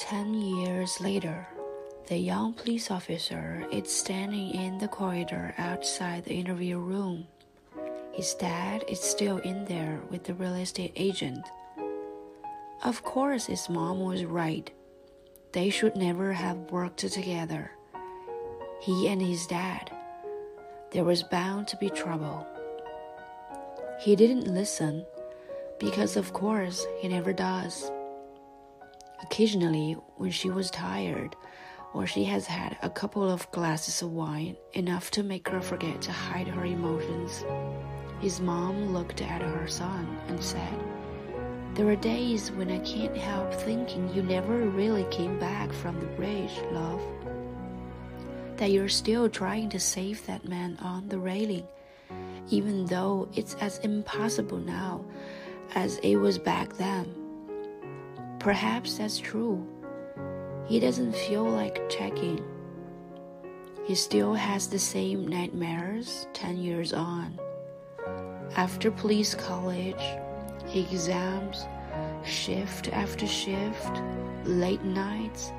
[0.00, 1.46] Ten years later,
[2.06, 7.26] the young police officer is standing in the corridor outside the interview room.
[8.14, 11.46] His dad is still in there with the real estate agent.
[12.82, 14.70] Of course, his mom was right.
[15.52, 17.70] They should never have worked together.
[18.80, 19.90] He and his dad.
[20.92, 22.46] There was bound to be trouble.
[24.00, 25.04] He didn't listen
[25.78, 27.90] because, of course, he never does.
[29.22, 31.36] Occasionally, when she was tired,
[31.92, 36.00] or she has had a couple of glasses of wine, enough to make her forget
[36.02, 37.44] to hide her emotions,
[38.20, 40.74] his mom looked at her son and said,
[41.74, 46.06] There are days when I can't help thinking you never really came back from the
[46.06, 47.02] bridge, love.
[48.56, 51.66] That you're still trying to save that man on the railing,
[52.50, 55.04] even though it's as impossible now
[55.74, 57.19] as it was back then.
[58.40, 59.66] Perhaps that's true.
[60.66, 62.42] He doesn't feel like checking.
[63.84, 67.38] He still has the same nightmares 10 years on.
[68.56, 70.02] After police college,
[70.74, 71.66] exams,
[72.24, 74.00] shift after shift,
[74.44, 75.52] late nights,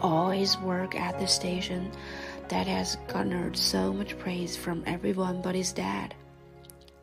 [0.00, 1.92] all his work at the station
[2.48, 6.16] that has garnered so much praise from everyone but his dad.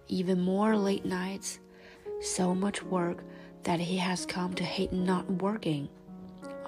[0.09, 1.59] Even more late nights,
[2.21, 3.23] so much work
[3.63, 5.87] that he has come to hate not working.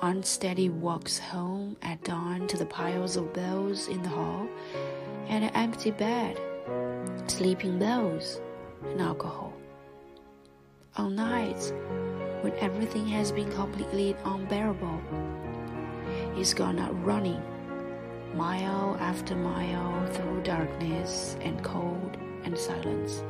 [0.02, 4.48] Unsteady walks home at dawn to the piles of bills in the hall
[5.28, 6.40] and an empty bed,
[7.28, 8.40] sleeping bills,
[8.86, 9.54] and alcohol.
[10.98, 11.74] On nights
[12.42, 15.02] when everything has been completely unbearable,
[16.36, 17.42] he's gone out running,
[18.36, 23.24] mile after mile through darkness and cold and silence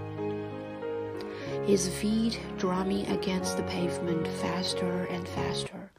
[1.66, 5.92] his feet drumming against the pavement faster and faster,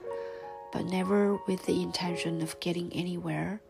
[0.73, 3.61] but never with the intention of getting anywhere,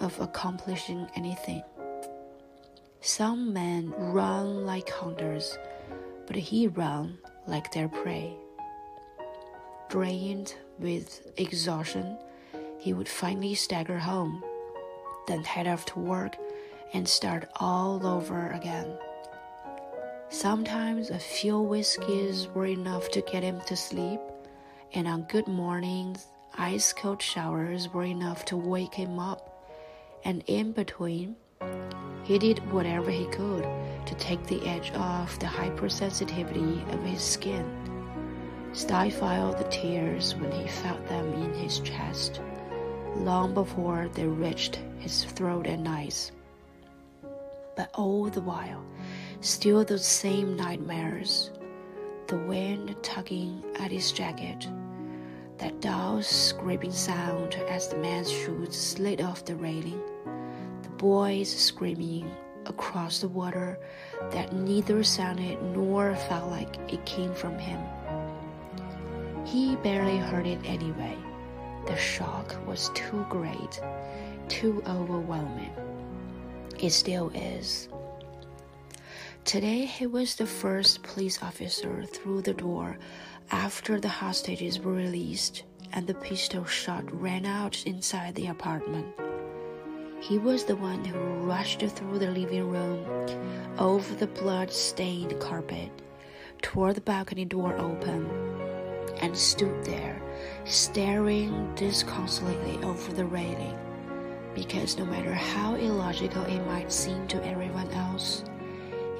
[0.00, 1.62] of accomplishing anything.
[3.00, 5.56] Some men run like hunters,
[6.26, 7.16] but he ran
[7.46, 8.34] like their prey.
[9.88, 12.18] Drained with exhaustion,
[12.80, 14.42] he would finally stagger home,
[15.28, 16.36] then head off to work
[16.92, 18.98] and start all over again.
[20.32, 24.20] Sometimes a few whiskeys were enough to get him to sleep,
[24.94, 26.24] and on good mornings,
[26.56, 29.68] ice cold showers were enough to wake him up.
[30.24, 31.34] And in between,
[32.22, 33.64] he did whatever he could
[34.06, 37.68] to take the edge off the hypersensitivity of his skin,
[38.72, 42.40] stifle the tears when he felt them in his chest,
[43.16, 46.30] long before they reached his throat and eyes.
[47.76, 48.84] But all the while,
[49.42, 51.50] Still those same nightmares.
[52.26, 54.68] The wind tugging at his jacket.
[55.56, 59.98] That dull scraping sound as the man's shoes slid off the railing.
[60.82, 62.30] The boys screaming
[62.66, 63.78] across the water
[64.30, 67.80] that neither sounded nor felt like it came from him.
[69.46, 71.16] He barely heard it anyway.
[71.86, 73.80] The shock was too great,
[74.48, 75.72] too overwhelming.
[76.78, 77.88] It still is.
[79.50, 82.96] Today, he was the first police officer through the door
[83.50, 89.08] after the hostages were released and the pistol shot ran out inside the apartment.
[90.20, 93.04] He was the one who rushed through the living room,
[93.76, 95.90] over the blood stained carpet,
[96.62, 98.30] tore the balcony door open,
[99.20, 100.22] and stood there,
[100.64, 103.76] staring disconsolately over the railing.
[104.54, 108.44] Because no matter how illogical it might seem to everyone else,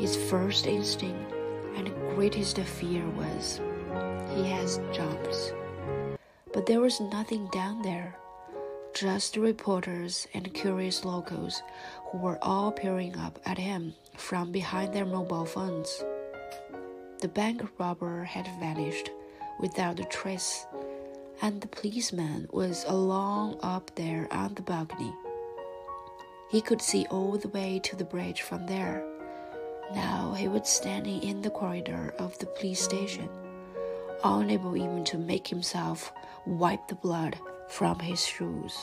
[0.01, 1.31] his first instinct
[1.77, 3.61] and greatest fear was
[4.35, 5.53] he has jumped.
[6.55, 8.17] But there was nothing down there,
[8.95, 11.63] just reporters and curious locals
[12.07, 16.03] who were all peering up at him from behind their mobile phones.
[17.21, 19.11] The bank robber had vanished
[19.61, 20.65] without a trace,
[21.43, 25.13] and the policeman was along up there on the balcony.
[26.51, 29.05] He could see all the way to the bridge from there.
[29.95, 33.29] Now he was standing in the corridor of the police station,
[34.23, 36.13] unable even to make himself
[36.47, 37.39] wipe the blood
[37.69, 38.77] from his shoes.